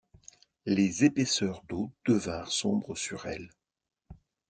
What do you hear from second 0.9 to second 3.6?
épaisseurs d’eau devinrent sombres sur elle.